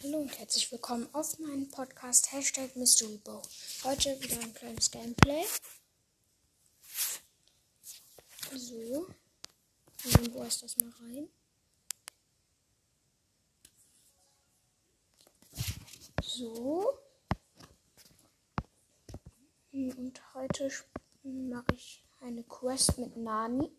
Hallo 0.00 0.18
und 0.18 0.38
herzlich 0.38 0.70
willkommen 0.70 1.12
auf 1.12 1.40
meinem 1.40 1.68
Podcast 1.70 2.30
Hashtag 2.30 2.76
Mystery 2.76 3.16
Bow. 3.24 3.42
Heute 3.82 4.20
wieder 4.20 4.38
ein 4.38 4.54
kleines 4.54 4.92
Gameplay. 4.92 5.44
So. 8.54 9.08
Und 10.04 10.34
wo 10.34 10.44
ist 10.44 10.62
das 10.62 10.76
mal 10.76 10.92
rein? 11.00 11.28
So. 16.22 16.96
Und 19.72 20.34
heute 20.34 20.70
mache 21.24 21.74
ich 21.74 22.04
eine 22.20 22.44
Quest 22.44 22.98
mit 22.98 23.16
Nani. 23.16 23.72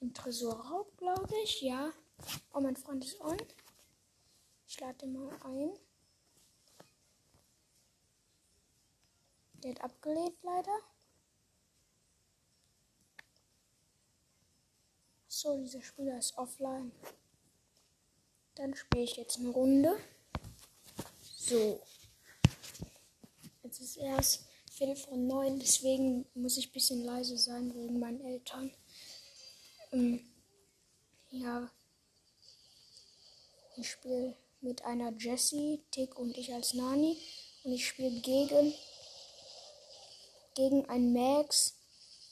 Im 0.00 0.14
Tresorraub, 0.14 0.96
glaube 0.96 1.34
ich. 1.44 1.60
Ja. 1.60 1.92
Oh, 2.54 2.60
mein 2.60 2.76
Freund 2.76 3.04
ist 3.04 3.20
on. 3.20 3.36
Ich 4.74 4.80
lade 4.80 5.06
mal 5.06 5.30
ein. 5.44 5.78
Der 9.62 9.70
hat 9.70 9.80
abgelehnt 9.82 10.36
leider. 10.42 10.76
So, 15.28 15.56
dieser 15.58 15.80
Spieler 15.80 16.18
ist 16.18 16.36
offline. 16.36 16.90
Dann 18.56 18.74
spiele 18.74 19.04
ich 19.04 19.16
jetzt 19.16 19.38
eine 19.38 19.50
Runde. 19.50 19.96
So. 21.20 21.80
Jetzt 23.62 23.78
ist 23.78 23.96
erst 23.98 24.44
Viertel 24.72 24.96
von 24.96 25.24
neun, 25.28 25.60
deswegen 25.60 26.26
muss 26.34 26.56
ich 26.56 26.70
ein 26.70 26.72
bisschen 26.72 27.04
leise 27.04 27.38
sein 27.38 27.72
wegen 27.76 28.00
meinen 28.00 28.22
Eltern. 28.22 28.74
Ähm, 29.92 30.28
ja. 31.30 31.70
Ich 33.76 33.92
spiele 33.92 34.36
mit 34.64 34.82
einer 34.84 35.12
Jessie, 35.18 35.84
Tick 35.90 36.18
und 36.18 36.36
ich 36.36 36.52
als 36.52 36.72
Nani. 36.74 37.18
Und 37.62 37.72
ich 37.72 37.86
spiele 37.86 38.20
gegen, 38.20 38.74
gegen 40.54 40.88
ein 40.88 41.12
Max, 41.12 41.76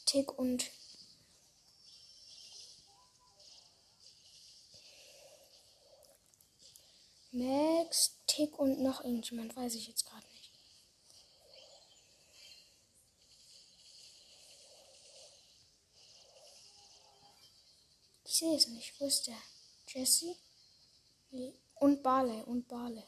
Tick 0.07 0.37
und 0.39 0.71
Max, 7.31 8.19
Tick 8.27 8.59
und 8.59 8.81
noch 8.81 9.05
irgendjemand, 9.05 9.55
weiß 9.55 9.75
ich 9.75 9.89
jetzt 9.89 10.05
gerade 10.05 10.27
nicht. 10.29 10.53
Ich 18.25 18.37
sehe 18.39 18.57
es 18.57 18.69
nicht. 18.69 18.99
Wo 18.99 19.07
ist 19.07 19.27
der? 19.27 19.37
Jesse? 19.87 20.35
Nee. 21.31 21.55
Und 21.83 22.01
Barley, 22.05 22.45
und 22.45 22.69
Barley. 22.69 23.03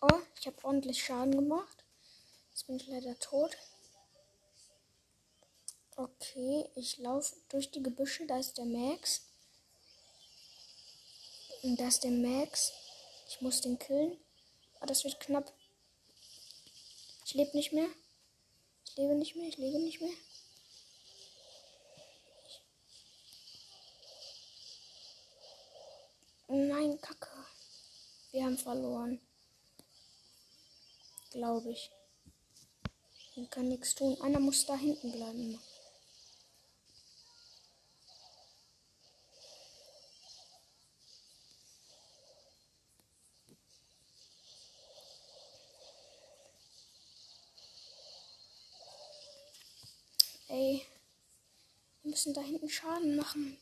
Oh, 0.00 0.20
ich 0.38 0.46
habe 0.46 0.64
ordentlich 0.64 1.02
Schaden 1.02 1.32
gemacht. 1.32 1.82
Jetzt 2.50 2.68
bin 2.68 2.76
ich 2.76 2.86
leider 2.86 3.18
tot. 3.18 3.56
Okay, 5.96 6.70
ich 6.76 6.98
laufe 6.98 7.34
durch 7.48 7.72
die 7.72 7.82
Gebüsche. 7.82 8.24
Da 8.28 8.38
ist 8.38 8.56
der 8.56 8.66
Max. 8.66 9.22
Und 11.64 11.80
da 11.80 11.88
ist 11.88 12.04
der 12.04 12.12
Max. 12.12 12.70
Ich 13.28 13.40
muss 13.40 13.62
den 13.62 13.80
killen. 13.80 14.16
Oh, 14.80 14.86
das 14.86 15.02
wird 15.02 15.18
knapp. 15.18 15.52
Ich 17.26 17.34
lebe 17.34 17.56
nicht 17.56 17.72
mehr. 17.72 17.88
Ich 18.84 18.96
lebe 18.96 19.16
nicht 19.16 19.34
mehr. 19.34 19.48
Ich 19.48 19.56
lebe 19.56 19.80
nicht 19.80 20.00
mehr. 20.00 20.14
Nein, 26.48 27.00
Kacke. 27.00 27.30
Wir 28.30 28.44
haben 28.44 28.58
verloren. 28.58 29.18
Glaube 31.30 31.70
ich. 31.70 31.90
Ich 33.34 33.50
kann 33.50 33.68
nichts 33.68 33.94
tun. 33.94 34.20
Einer 34.20 34.38
muss 34.38 34.66
da 34.66 34.76
hinten 34.76 35.10
bleiben. 35.10 35.58
Ey, 50.48 50.86
wir 52.02 52.10
müssen 52.10 52.34
da 52.34 52.42
hinten 52.42 52.68
Schaden 52.68 53.16
machen. 53.16 53.58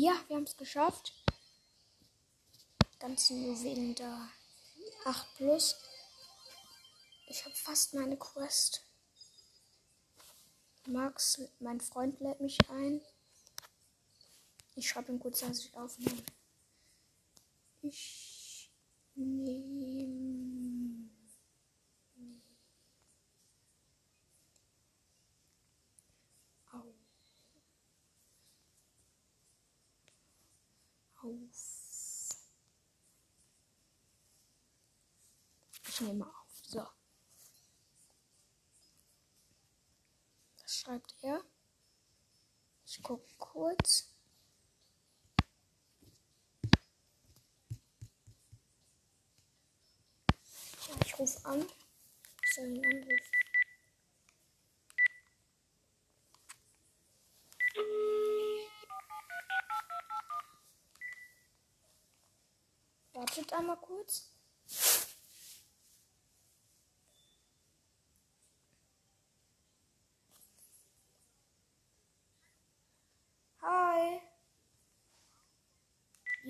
Ja, 0.00 0.12
wir 0.28 0.36
haben 0.36 0.44
es 0.44 0.56
geschafft. 0.56 1.12
Ganzen 3.00 3.44
Juwelen 3.44 3.96
da. 3.96 4.30
8 5.04 5.34
plus. 5.34 5.74
Ich 7.26 7.44
habe 7.44 7.56
fast 7.56 7.94
meine 7.94 8.16
Quest. 8.16 8.84
Max, 10.86 11.42
mein 11.58 11.80
Freund 11.80 12.20
lädt 12.20 12.40
mich 12.40 12.58
ein. 12.70 13.00
Ich 14.76 14.88
schreibe 14.88 15.10
ihm 15.10 15.18
kurz, 15.18 15.40
dass 15.40 15.64
ich 15.64 15.76
aufnehme. 15.76 16.22
Ich 17.82 18.70
nehme. 19.16 20.38
auf. 31.28 31.58
Ich 35.98 36.04
nehme 36.06 36.24
auf. 36.24 36.62
So. 36.62 36.86
Was 40.62 40.76
schreibt 40.78 41.16
er? 41.22 41.42
Ich 42.86 43.02
gucke 43.02 43.28
kurz. 43.36 44.14
Ja, 50.86 50.94
ich 51.04 51.18
rufe 51.18 51.44
an. 51.44 51.66
Ich 52.44 52.54
soll 52.54 52.66
ihn 52.68 52.86
anrufen. 52.86 53.18
Wartet 63.14 63.52
einmal 63.52 63.76
kurz. 63.78 64.30
Hi. 73.68 74.22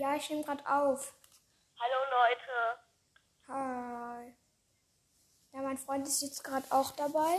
Ja, 0.09 0.17
ich 0.17 0.31
nehme 0.31 0.43
gerade 0.43 0.67
auf. 0.67 1.13
Hallo 1.79 1.97
Leute. 2.17 2.79
Hi. 3.49 4.35
Ja, 5.53 5.61
mein 5.61 5.77
Freund 5.77 6.09
ist 6.09 6.23
jetzt 6.23 6.43
gerade 6.43 6.65
auch 6.71 6.93
dabei. 6.93 7.39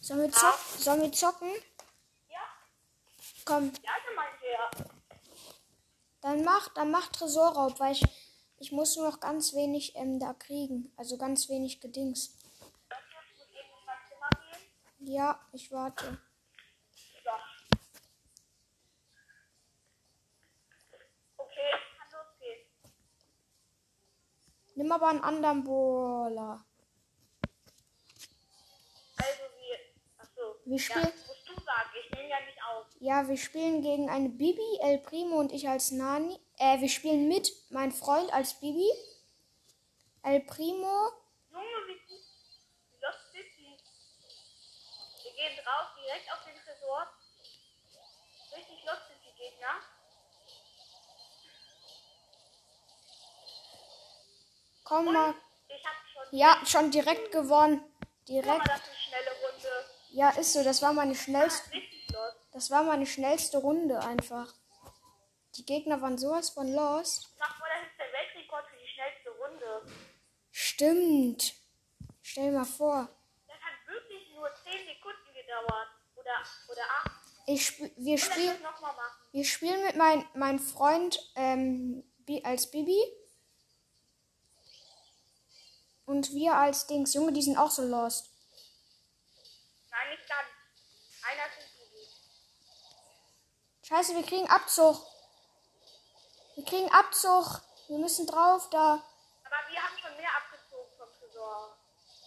Sollen 0.00 0.22
wir, 0.22 0.32
zock 0.32 0.58
Sollen 0.78 1.02
wir 1.02 1.12
zocken? 1.12 1.48
Ja? 2.28 2.40
Komm. 3.44 3.72
Ja, 3.84 3.92
dann 4.04 4.14
meinte 4.16 4.46
er. 4.46 4.70
Dann 6.22 6.42
mach, 6.42 6.74
dann 6.74 6.90
mach 6.90 7.06
Tresorraub, 7.06 7.78
weil 7.78 7.92
ich, 7.92 8.02
ich 8.58 8.72
muss 8.72 8.96
nur 8.96 9.08
noch 9.08 9.20
ganz 9.20 9.54
wenig 9.54 9.94
ähm, 9.94 10.18
da 10.18 10.34
kriegen. 10.34 10.92
Also 10.96 11.18
ganz 11.18 11.48
wenig 11.48 11.80
Gedings. 11.80 12.36
Ja, 14.98 15.38
ich 15.52 15.70
warte. 15.70 16.18
So. 17.22 17.30
Okay, 21.50 21.72
kann 21.98 22.08
losgehen. 22.12 22.60
Nimm 24.80 24.92
aber 24.92 25.08
einen 25.08 25.22
anderen 25.22 25.62
Brawler. 25.62 26.64
Also 29.18 29.42
wir. 29.58 29.78
Achso. 30.16 30.56
Wir 30.64 30.78
Ja, 30.78 30.82
spielen. 30.82 31.12
musst 31.26 31.48
du 31.48 31.52
sagen, 31.52 31.90
ich 32.02 32.10
nehme 32.12 32.30
ja 32.30 32.40
nicht 32.40 32.58
auf. 32.64 32.86
Ja, 32.98 33.28
wir 33.28 33.36
spielen 33.36 33.82
gegen 33.82 34.08
eine 34.08 34.30
Bibi, 34.30 34.78
El 34.80 34.96
Primo 35.00 35.36
und 35.38 35.52
ich 35.52 35.68
als 35.68 35.90
Nani. 35.90 36.40
Äh, 36.56 36.80
wir 36.80 36.88
spielen 36.88 37.28
mit 37.28 37.52
mein 37.68 37.92
Freund 37.92 38.32
als 38.32 38.54
Bibi. 38.54 38.88
El 40.22 40.40
Primo. 40.40 41.10
Junge, 41.50 41.66
wie 41.86 42.00
Lost 43.02 43.32
City. 43.32 43.76
Wir 45.24 45.32
gehen 45.32 45.56
drauf, 45.62 45.88
direkt 45.94 46.32
auf 46.32 46.42
den 46.46 46.54
Tresor. 46.54 47.06
Richtig 48.56 48.82
Lost 48.86 49.08
City 49.08 49.30
Gegner. 49.36 49.74
Komm 54.90 55.04
mal. 55.04 55.34
Ich 55.68 55.86
hab 55.86 55.94
schon. 56.12 56.36
Ja, 56.36 56.66
schon 56.66 56.90
direkt 56.90 57.30
gewonnen. 57.30 57.78
Guck 57.78 58.00
mal, 58.00 58.42
Direkt. 58.42 58.68
das 58.68 58.80
ist 58.80 58.86
eine 58.86 58.96
schnelle 58.96 59.30
Runde. 59.40 59.68
Ja, 60.10 60.30
ist 60.30 60.52
so. 60.52 60.64
Das 60.64 60.82
war 60.82 60.92
meine 60.92 61.14
schnellste. 61.14 61.70
Das 62.52 62.72
war 62.72 62.82
meine 62.82 63.06
schnellste 63.06 63.58
Runde 63.58 64.00
einfach. 64.00 64.52
Die 65.54 65.64
Gegner 65.64 66.02
waren 66.02 66.18
sowas 66.18 66.50
von 66.50 66.74
lost. 66.74 67.32
Sag 67.38 67.56
mal, 67.60 67.68
das 67.72 67.88
ist 67.88 67.98
der 68.00 68.06
Weltrekord 68.12 68.66
für 68.66 68.76
die 68.78 68.88
schnellste 68.88 69.30
Runde. 69.30 69.92
Stimmt. 70.50 71.54
Stell 72.20 72.50
dir 72.50 72.58
mal 72.58 72.64
vor. 72.64 73.08
Das 73.46 73.58
hat 73.58 73.94
wirklich 73.94 74.28
nur 74.34 74.52
10 74.52 74.72
Sekunden 74.72 75.34
gedauert. 75.40 75.88
Oder, 76.16 76.34
oder 76.68 76.82
8. 77.04 77.12
Ich 77.46 77.62
sp 77.62 77.94
wir 77.94 78.18
machen. 78.60 78.94
Wir 79.30 79.44
spielen 79.44 79.84
mit 79.84 79.94
mein, 79.94 80.28
mein 80.34 80.58
Freund 80.58 81.20
ähm, 81.36 82.02
als 82.42 82.68
Bibi. 82.72 83.00
Und 86.10 86.32
wir 86.32 86.56
als 86.56 86.88
Dings. 86.88 87.14
Junge, 87.14 87.32
die 87.32 87.40
sind 87.40 87.56
auch 87.56 87.70
so 87.70 87.82
lost. 87.82 88.32
Nein, 89.90 90.10
nicht 90.10 90.28
ganz. 90.28 90.48
Einer 91.22 91.46
nicht 91.56 91.70
easy. 91.78 92.08
Scheiße, 93.86 94.16
wir 94.16 94.24
kriegen 94.24 94.50
Abzug. 94.50 95.06
Wir 96.56 96.64
kriegen 96.64 96.90
Abzug. 96.90 97.60
Wir 97.86 97.98
müssen 97.98 98.26
drauf 98.26 98.68
da. 98.70 98.94
Aber 99.44 99.70
wir 99.70 99.80
haben 99.80 99.96
schon 100.02 100.16
mehr 100.16 100.30
abgezogen 100.36 100.90
vom 100.98 101.08
Tresor. 101.16 101.78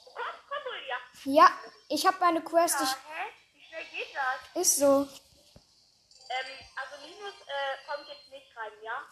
Oh, 0.06 0.12
komm, 0.16 0.24
komm, 0.48 0.64
Julia. 0.80 1.44
Ja, 1.44 1.52
ich 1.90 2.08
habe 2.08 2.20
meine 2.22 2.42
Quest. 2.42 2.80
Ja, 2.80 2.86
hä? 2.88 3.34
Wie 3.52 3.66
schnell 3.66 3.86
geht 3.92 4.16
das? 4.16 4.62
ist 4.62 4.78
so. 4.78 4.86
Ähm, 4.86 5.10
also 6.78 7.06
Linus 7.06 7.36
äh, 7.48 7.86
kommt 7.86 8.08
jetzt 8.08 8.30
nicht 8.30 8.56
rein, 8.56 8.72
ja? 8.82 9.06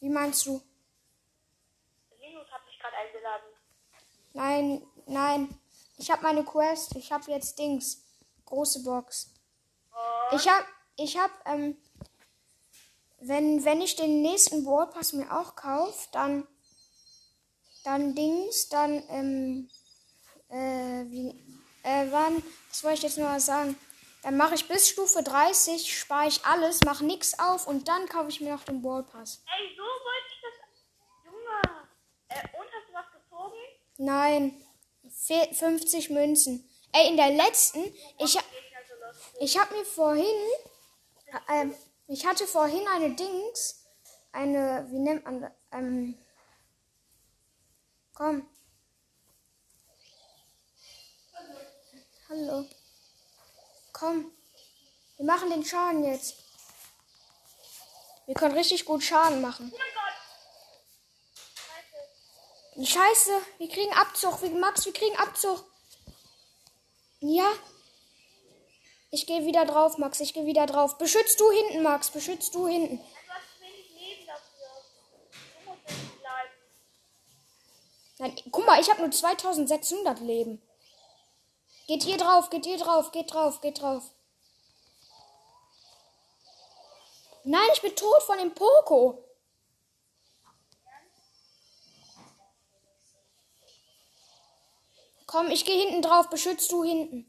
Wie 0.00 0.10
meinst 0.10 0.44
du? 0.44 0.60
Linus 2.18 2.50
hat 2.50 2.64
mich 2.66 2.73
gerade 2.84 2.96
eingeladen. 2.96 3.46
Nein, 4.32 4.86
nein. 5.06 5.60
Ich 5.96 6.10
habe 6.10 6.22
meine 6.22 6.44
Quest. 6.44 6.96
Ich 6.96 7.12
habe 7.12 7.30
jetzt 7.30 7.58
Dings. 7.58 8.04
Große 8.44 8.82
Box. 8.82 9.32
Und 10.30 10.40
Ich 10.40 10.48
hab, 10.48 10.66
ich 10.96 11.18
hab, 11.18 11.30
ähm, 11.46 11.76
wenn, 13.20 13.64
wenn 13.64 13.80
ich 13.80 13.96
den 13.96 14.22
nächsten 14.22 14.64
Ballpass 14.64 15.12
mir 15.12 15.30
auch 15.32 15.54
kaufe, 15.56 16.08
dann, 16.12 16.46
dann 17.84 18.14
Dings, 18.14 18.68
dann, 18.68 19.02
ähm, 19.08 19.70
äh, 20.48 21.10
wie, 21.10 21.28
äh, 21.84 22.06
wann, 22.10 22.42
was 22.68 22.84
wollte 22.84 22.96
ich 22.98 23.02
jetzt 23.04 23.18
noch 23.18 23.28
mal 23.28 23.40
sagen? 23.40 23.78
Dann 24.22 24.36
mache 24.36 24.54
ich 24.54 24.66
bis 24.68 24.88
Stufe 24.88 25.22
30, 25.22 25.98
spare 25.98 26.28
ich 26.28 26.44
alles, 26.44 26.82
mache 26.84 27.04
nix 27.04 27.38
auf 27.38 27.66
und 27.66 27.88
dann 27.88 28.06
kaufe 28.08 28.30
ich 28.30 28.40
mir 28.40 28.54
noch 28.54 28.64
den 28.64 28.82
Ballpass. 28.82 29.42
ey, 29.46 29.76
so 29.76 29.82
wollte 29.82 30.28
ich 30.28 30.40
das. 30.42 31.24
Junge. 31.24 31.86
Äh, 32.28 32.58
und 32.58 32.66
hast 32.72 32.88
du 32.88 32.94
was 32.94 33.12
gezogen? 33.12 33.54
Nein, 33.96 34.60
fe 35.08 35.48
50 35.52 36.10
Münzen. 36.10 36.68
Ey, 36.92 37.08
in 37.08 37.16
der 37.16 37.30
letzten, 37.30 37.84
ich. 38.18 38.38
Ich 39.40 39.58
habe 39.58 39.74
mir 39.74 39.84
vorhin, 39.84 40.24
äh, 41.48 41.66
ich 42.06 42.24
hatte 42.24 42.46
vorhin 42.46 42.86
eine 42.88 43.14
Dings, 43.14 43.84
eine, 44.32 44.86
wie 44.90 44.98
nennt 44.98 45.24
man 45.24 45.40
das? 45.40 45.50
Ähm, 45.72 46.16
komm. 48.12 48.48
Hallo. 52.28 52.64
Komm. 53.92 54.32
Wir 55.16 55.26
machen 55.26 55.50
den 55.50 55.64
Schaden 55.64 56.04
jetzt. 56.04 56.36
Wir 58.26 58.34
können 58.34 58.56
richtig 58.56 58.84
gut 58.84 59.02
Schaden 59.02 59.40
machen. 59.40 59.72
Scheiße. 62.76 63.40
Wir 63.58 63.68
kriegen 63.68 63.92
Abzug. 63.92 64.42
Max, 64.54 64.84
wir 64.84 64.92
kriegen 64.92 65.16
Abzug. 65.16 65.64
Ja. 67.20 67.46
Ich 69.10 69.26
gehe 69.26 69.46
wieder 69.46 69.64
drauf, 69.64 69.96
Max. 69.98 70.20
Ich 70.20 70.34
gehe 70.34 70.44
wieder 70.44 70.66
drauf. 70.66 70.98
Beschützt 70.98 71.38
du 71.38 71.50
hinten, 71.50 71.82
Max. 71.82 72.10
Beschützt 72.10 72.54
du 72.54 72.66
hinten. 72.66 73.00
Nein, 78.18 78.36
guck 78.50 78.66
mal, 78.66 78.80
ich 78.80 78.90
habe 78.90 79.02
nur 79.02 79.10
2600 79.10 80.20
Leben. 80.20 80.62
Geht 81.86 82.04
ihr 82.06 82.16
drauf, 82.16 82.48
geht 82.48 82.66
ihr 82.66 82.78
drauf, 82.78 83.12
geht 83.12 83.32
drauf, 83.32 83.60
geht 83.60 83.80
drauf. 83.80 84.04
Nein, 87.44 87.68
ich 87.74 87.82
bin 87.82 87.94
tot 87.94 88.22
von 88.22 88.38
dem 88.38 88.54
Poco. 88.54 89.23
Komm, 95.34 95.50
ich 95.50 95.64
gehe 95.64 95.84
hinten 95.84 96.00
drauf, 96.00 96.30
beschützt 96.30 96.70
du 96.70 96.84
hinten. 96.84 97.28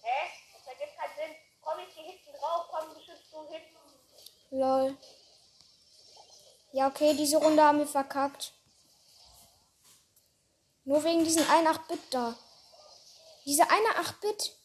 Hä? 0.00 0.30
Das 0.54 0.66
ergibt 0.66 0.96
keinen 0.96 1.14
Sinn. 1.14 1.36
Komm 1.60 1.78
ich 1.80 1.92
hier 1.92 2.04
hinten 2.04 2.32
drauf, 2.32 2.68
komm, 2.70 2.94
beschützt 2.94 3.30
du 3.30 3.46
hinten. 3.50 3.76
Lol. 4.52 4.96
Ja, 6.72 6.86
okay, 6.86 7.12
diese 7.12 7.36
Runde 7.36 7.62
haben 7.62 7.80
wir 7.80 7.86
verkackt. 7.86 8.54
Nur 10.84 11.04
wegen 11.04 11.22
diesen 11.22 11.46
1 11.46 11.68
8-Bit 11.68 12.14
da. 12.14 12.34
Diese 13.44 13.64
eine 13.64 13.88
8-Bit. 14.08 14.56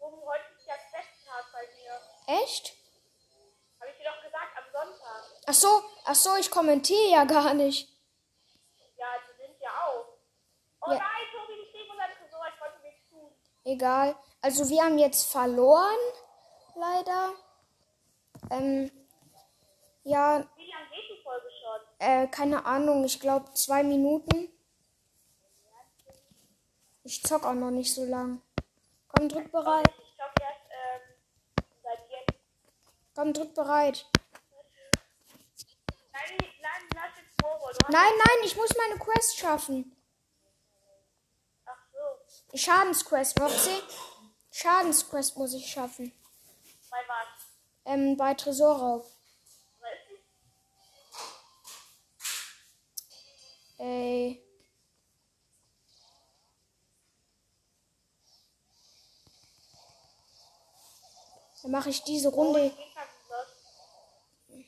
Warum 0.00 0.20
heute 0.24 0.44
ist 0.58 0.66
ja 0.66 0.74
Festtag 0.74 1.52
bei 1.52 1.64
mir? 1.76 2.42
Echt? 2.42 2.72
Habe 3.78 3.92
ich 3.92 3.98
dir 3.98 4.10
doch 4.10 4.20
gesagt, 4.20 4.58
am 4.58 4.64
Sonntag. 4.72 5.22
Ach 5.46 5.54
so, 5.54 5.82
ach 6.06 6.16
so, 6.16 6.34
ich 6.34 6.50
kommentiere 6.50 7.10
ja 7.10 7.24
gar 7.24 7.54
nicht. 7.54 7.88
Ja, 8.96 9.06
die 9.28 9.46
sind 9.46 9.60
ja 9.60 9.70
auch. 9.86 10.06
Oh 10.86 10.92
Ja. 10.92 10.98
nein, 10.98 11.24
Tobi, 11.32 11.62
ich 11.62 11.70
stehe 11.70 11.90
unter 11.90 12.06
dem 12.08 12.16
Tresor, 12.18 12.44
ich 12.46 12.60
wollte 12.60 12.78
nichts 12.82 13.08
tun. 13.08 13.32
Egal. 13.64 14.14
Also 14.42 14.68
wir 14.68 14.82
haben 14.82 14.98
jetzt 14.98 15.30
verloren, 15.30 15.98
leider. 16.76 17.32
Ähm, 18.50 18.90
ja, 20.02 20.46
Wie 20.56 20.70
lange 20.70 20.86
geht 20.90 21.18
die 21.18 21.22
Folge 21.22 21.46
schon? 21.50 21.80
äh, 22.06 22.26
keine 22.28 22.66
Ahnung, 22.66 23.04
ich 23.04 23.20
glaube 23.20 23.52
zwei 23.54 23.82
Minuten. 23.82 24.50
Ich 27.04 27.22
zock 27.22 27.44
auch 27.44 27.54
noch 27.54 27.70
nicht 27.70 27.92
so 27.92 28.04
lang. 28.04 28.40
Komm, 29.08 29.28
drück 29.28 29.50
bereit. 29.50 29.88
Ich 30.02 30.14
glaube 30.16 30.32
erst 30.40 30.60
ähm, 30.70 31.64
seit 31.82 31.98
jetzt. 32.10 32.40
Komm, 33.14 33.32
drück 33.32 33.54
bereit. 33.54 34.06
Nein, 36.12 36.38
Nein, 37.90 38.12
nein, 38.18 38.38
ich 38.44 38.56
muss 38.56 38.70
meine 38.76 38.98
Quest 38.98 39.36
schaffen. 39.38 39.93
Die 42.54 42.60
Schadensquest, 42.60 43.36
Moxie. 43.40 43.82
Schadensquest 44.52 45.36
muss 45.36 45.54
ich 45.54 45.66
schaffen. 45.68 46.12
bei 46.88 46.98
was? 47.08 47.46
Ähm, 47.84 48.16
bei 48.16 48.32
Tresorraub. 48.34 49.04
Ey. 53.78 54.40
Dann 61.62 61.72
mache 61.72 61.90
ich 61.90 62.04
diese 62.04 62.28
Runde. 62.28 62.72
Los. 64.48 64.64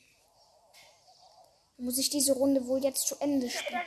Muss 1.77 1.97
ich 1.97 2.09
diese 2.09 2.33
Runde 2.33 2.67
wohl 2.67 2.83
jetzt 2.83 3.07
zu 3.07 3.15
Ende 3.21 3.45
Ich 3.45 3.57
spielen? 3.57 3.81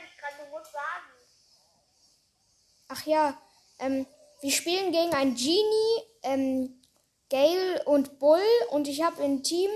Ach 2.87 3.05
ja, 3.05 3.39
ähm, 3.81 4.07
wir 4.39 4.51
spielen 4.51 4.91
gegen 4.91 5.13
ein 5.13 5.35
Genie, 5.35 6.03
ähm, 6.23 6.81
Gale 7.29 7.83
und 7.85 8.19
Bull 8.19 8.41
und 8.69 8.87
ich 8.87 9.03
habe 9.03 9.21
im 9.23 9.43
Team 9.43 9.69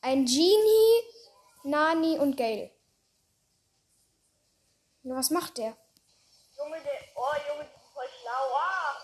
ein 0.00 0.24
Genie, 0.24 1.02
Nani 1.64 2.18
und 2.18 2.36
Gale. 2.36 2.70
Na, 5.02 5.16
was 5.16 5.30
macht 5.30 5.58
der? 5.58 5.76
Junge, 6.56 6.80
der, 6.82 7.00
oh 7.16 7.34
Junge, 7.48 7.64
die 7.64 7.80
sind 7.80 7.92
voll 7.92 8.08
schlau. 8.20 8.54
Ah. 8.54 8.96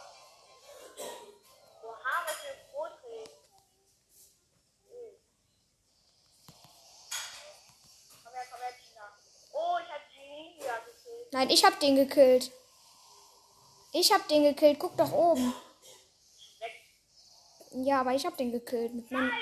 Oha, 1.83 2.27
was 2.27 2.35
für 2.37 2.53
ein. 2.53 3.29
Hm. 4.89 5.15
Komm 8.25 8.33
her, 8.33 8.45
komm 8.51 8.61
her, 8.61 8.73
Tina. 8.79 9.07
Oh, 9.53 9.79
ich 9.83 9.91
hab 9.91 10.01
Nein, 11.33 11.51
ich 11.51 11.65
hab 11.65 11.81
den 11.81 11.97
gekillt. 11.97 12.53
Ich 13.95 14.13
hab 14.13 14.29
den 14.29 14.43
gekillt. 14.43 14.79
Guck 14.79 14.97
doch 14.97 15.13
oben. 15.13 15.55
Ja, 17.71 18.01
aber 18.01 18.15
ich 18.15 18.27
hab 18.27 18.37
den 18.37 18.53
gekillt. 18.53 18.95
Mit 18.95 19.11
meinem 19.11 19.33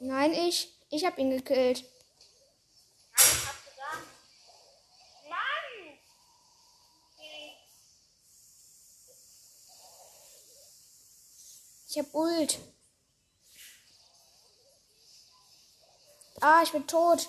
Nein, 0.00 0.32
ich. 0.32 0.72
Ich 0.90 1.04
hab 1.04 1.18
ihn 1.18 1.30
gekillt. 1.30 1.84
Ich 11.90 11.98
hab 11.98 12.14
Ult. 12.14 12.58
Ah, 16.40 16.62
ich 16.62 16.70
bin 16.70 16.86
tot. 16.86 17.28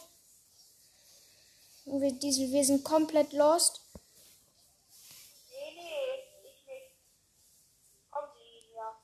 Wir, 1.85 2.11
diese, 2.11 2.51
wir 2.51 2.63
sind 2.63 2.83
komplett 2.83 3.33
lost. 3.33 3.81
Nee, 5.49 5.71
nee, 5.75 6.49
ich 6.49 6.65
nicht. 6.67 6.91
Komm, 8.11 8.25
die 8.35 8.67
Liga. 8.67 8.95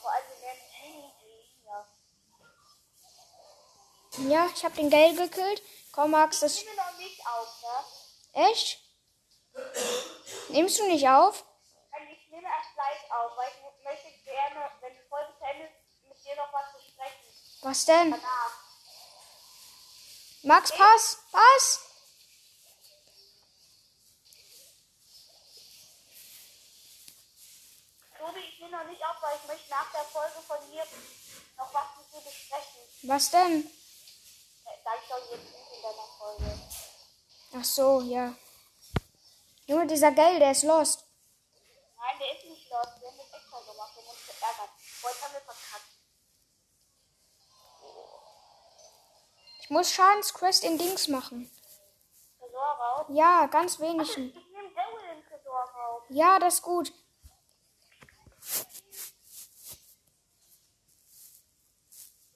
Vor 0.00 0.12
allem 0.12 0.28
Liga. 0.28 0.70
Ja, 4.28 4.50
ich 4.54 4.64
hab 4.64 4.74
den 4.74 4.90
Gale 4.90 5.14
gekillt. 5.14 5.62
Komm, 5.92 6.10
Max, 6.10 6.40
das. 6.40 6.58
Ich 6.58 6.64
nehme 6.64 6.76
noch 6.76 6.96
nicht 6.98 7.26
auf, 7.26 7.62
ne? 7.62 8.44
Echt? 8.48 8.80
Nimmst 10.48 10.78
du 10.78 10.86
nicht 10.86 11.08
auf? 11.08 11.44
Ich 12.12 12.30
nehme 12.30 12.46
erst 12.46 12.74
gleich 12.74 13.12
auf, 13.12 13.36
weil 13.36 13.48
ich 13.48 13.84
möchte 13.84 14.10
gerne, 14.24 14.70
wenn 14.80 14.94
die 14.94 15.08
Folge 15.08 15.32
zu 15.38 15.44
Ende 15.44 15.64
ist, 15.64 16.08
mit 16.08 16.24
dir 16.24 16.36
noch 16.36 16.52
was 16.52 16.72
besprechen. 16.74 17.26
Was 17.62 17.84
denn? 17.84 18.10
Danach. 18.10 18.52
Max, 20.42 20.72
pass! 20.72 21.18
Pass! 21.32 21.89
Tobi, 28.30 28.40
ich 28.46 28.60
nehme 28.60 28.76
noch 28.76 28.84
nicht 28.84 29.04
auf, 29.04 29.16
weil 29.20 29.36
ich 29.36 29.48
möchte 29.48 29.70
nach 29.70 29.90
der 29.92 30.04
Folge 30.04 30.40
von 30.46 30.58
dir 30.70 30.84
noch 31.56 31.74
was 31.74 31.84
mit 31.98 32.12
dir 32.12 32.20
besprechen. 32.20 32.82
Was 33.02 33.30
denn? 33.30 33.66
Äh, 34.66 34.78
Sag 34.84 34.94
ich 35.02 35.08
doch 35.08 35.30
jetzt 35.30 35.52
nicht 35.52 35.72
in 35.74 35.82
deiner 35.82 36.08
Folge. 36.16 36.60
Ach 37.58 37.64
so, 37.64 38.00
ja. 38.02 38.34
Junge, 39.66 39.86
dieser 39.86 40.12
Gale, 40.12 40.38
der 40.38 40.52
ist 40.52 40.62
lost. 40.62 41.04
Nein, 41.96 42.18
der 42.20 42.36
ist 42.36 42.44
nicht 42.44 42.70
los. 42.70 42.86
Wir 43.00 43.08
haben 43.08 43.18
das 43.18 43.40
extra 43.40 43.60
gemacht, 43.60 43.92
um 43.96 44.06
uns 44.06 44.24
zu 44.24 44.32
ärgern. 44.32 44.70
Heute 45.02 45.22
haben 45.22 45.32
wir 45.32 45.40
verkackt. 45.40 45.90
Ich 49.62 49.70
muss 49.70 49.92
Schadensquest 49.92 50.64
in 50.64 50.78
Dings 50.78 51.08
machen. 51.08 51.50
Tresor 52.38 52.60
raus. 52.60 53.06
Ja, 53.08 53.46
ganz 53.46 53.80
wenig. 53.80 54.08
ich 54.08 54.16
nehme 54.16 54.72
Daryl 54.74 55.16
den 55.16 55.26
Tresor 55.26 55.62
raus. 55.62 56.02
Ja, 56.10 56.38
das 56.38 56.54
ist 56.54 56.62
gut. 56.62 56.92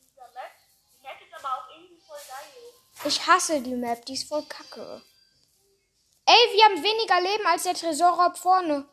Dieser 0.04 0.28
Map. 0.32 0.52
Die 0.94 1.02
Map 1.02 1.20
ist 1.20 1.34
aber 1.34 1.48
auch 1.48 1.70
irgendwie 1.74 2.00
voll 2.00 2.18
geil. 2.28 2.74
Ich 3.06 3.26
hasse 3.26 3.60
die 3.60 3.74
Map, 3.74 4.06
die 4.06 4.14
ist 4.14 4.28
voll 4.28 4.42
kacke. 4.46 5.02
Ey, 6.24 6.34
wir 6.54 6.64
haben 6.64 6.82
weniger 6.82 7.20
Leben 7.20 7.46
als 7.46 7.64
der 7.64 7.74
Tresorraub 7.74 8.38
vorne. 8.38 8.88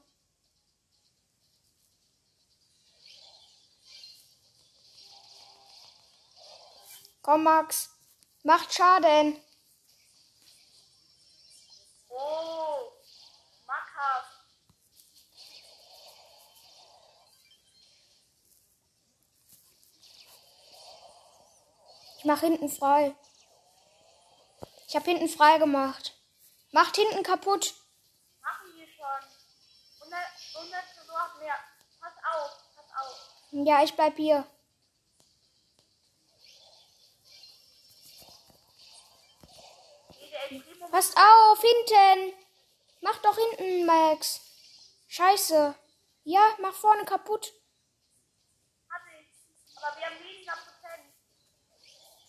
Komm, 7.21 7.43
Max. 7.43 7.89
Macht 8.43 8.73
Schaden. 8.73 9.41
Oh, 12.09 12.91
Macker. 13.65 14.25
Ich 22.17 22.25
mach 22.25 22.41
hinten 22.41 22.67
frei. 22.67 23.15
Ich 24.91 24.95
hab 24.97 25.05
hinten 25.05 25.29
frei 25.29 25.57
gemacht. 25.57 26.19
Macht 26.73 26.97
hinten 26.97 27.23
kaputt. 27.23 27.75
Machen 28.41 28.75
wir 28.75 28.85
schon. 28.85 29.21
100, 30.01 30.19
100 30.53 30.83
Tresor 30.93 31.39
mehr. 31.39 31.55
Pass 32.01 32.13
auf, 32.29 32.51
pass 32.75 32.85
auf. 32.99 33.29
Ja, 33.51 33.83
ich 33.85 33.93
bleib 33.95 34.17
hier. 34.17 34.45
Passt 40.91 41.15
auf, 41.15 41.61
hinten. 41.61 42.33
Mach 42.99 43.17
doch 43.19 43.37
hinten, 43.37 43.85
Max. 43.85 44.41
Scheiße. 45.07 45.73
Ja, 46.25 46.53
mach 46.59 46.73
vorne 46.73 47.05
kaputt. 47.05 47.53
hatte 48.89 49.05
ich. 49.21 49.77
Aber 49.77 49.97
wir 49.97 50.05
haben 50.07 50.19
weniger 50.19 50.51
Prozent. 50.51 51.13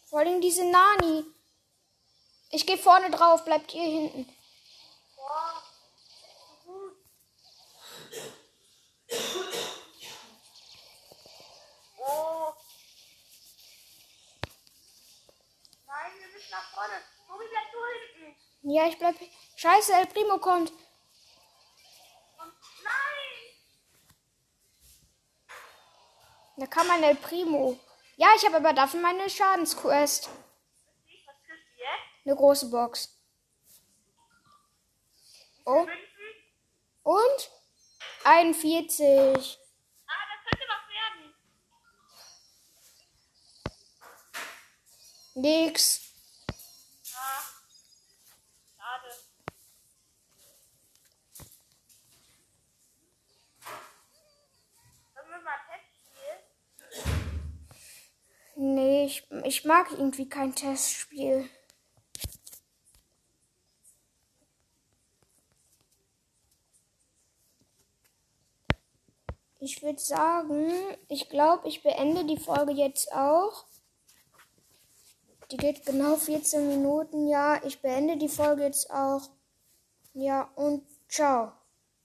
Vor 0.09 0.21
allem 0.21 0.40
diese 0.40 0.64
Nani. 0.64 1.42
Ich 2.55 2.67
gehe 2.67 2.77
vorne 2.77 3.11
drauf, 3.11 3.47
bleibt 3.47 3.73
ihr 3.73 3.83
hinten. 3.83 4.29
Oh. 11.99 12.53
Nein, 15.87 16.13
wir 16.19 16.29
müssen 16.29 16.51
nach 16.51 16.71
vorne. 16.75 16.93
Tobi, 17.27 17.45
bleib 17.49 17.73
du 17.73 17.79
hinten. 18.21 18.37
Ja, 18.71 18.87
ich 18.87 18.99
bleib. 18.99 19.17
Scheiße, 19.57 19.95
El 19.95 20.07
Primo 20.09 20.37
kommt. 20.37 20.73
Nein! 22.83 23.47
Da 26.59 26.67
kam 26.67 26.91
ein 26.91 27.03
El 27.03 27.15
Primo. 27.17 27.81
Ja, 28.17 28.35
ich 28.37 28.45
habe 28.45 28.57
aber 28.57 28.75
dafür 28.75 29.01
meine 29.01 29.31
Schadensquest. 29.31 30.29
Was 30.29 31.37
kriegst 31.47 31.67
du 31.67 31.81
jetzt? 31.81 32.12
Eine 32.25 32.37
große 32.37 32.71
Box. 32.71 33.19
Oh, 35.64 35.87
und? 37.02 37.50
41. 38.25 39.59
Ah, 40.07 40.12
das 40.31 40.41
könnte 40.49 40.67
was 40.69 40.87
werden. 40.88 41.35
Nix. 45.35 46.12
Ah. 47.14 47.43
Schade. 48.76 49.11
Sollen 55.14 55.31
wir 55.31 55.41
mal 55.41 55.59
Testspiel? 55.69 56.35
Nee, 58.55 59.07
ich, 59.07 59.29
ich 59.45 59.64
mag 59.64 59.91
irgendwie 59.91 60.29
kein 60.29 60.55
Testspiel. 60.55 61.50
Ich 69.64 69.81
würde 69.81 70.00
sagen, 70.00 70.73
ich 71.07 71.28
glaube, 71.28 71.69
ich 71.69 71.85
beende 71.85 72.25
die 72.25 72.37
Folge 72.37 72.73
jetzt 72.73 73.12
auch. 73.12 73.64
Die 75.52 75.57
geht 75.57 75.87
genau 75.87 76.16
14 76.16 76.66
Minuten. 76.66 77.28
Ja, 77.28 77.62
ich 77.64 77.81
beende 77.81 78.16
die 78.16 78.28
Folge 78.28 78.64
jetzt 78.64 78.90
auch. 78.90 79.31
Ja, 80.14 80.50
und 80.57 80.83
ciao. 81.09 81.52